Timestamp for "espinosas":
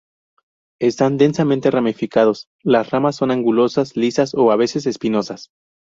4.87-5.51